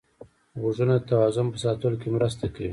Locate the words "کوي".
2.55-2.69